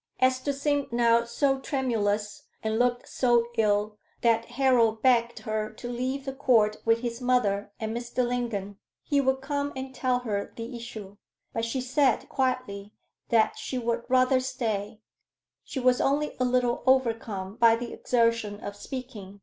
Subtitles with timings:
[0.19, 6.25] Esther seemed now so tremulous, and looked so ill, that Harold begged her to leave
[6.25, 8.27] the Court with his mother and Mr.
[8.27, 8.77] Lingon.
[9.03, 11.17] He would come and tell her the issue.
[11.53, 12.93] But she said, quietly,
[13.29, 15.01] that she would rather stay;
[15.63, 19.39] she was only a little overcome by the exertion of speaking.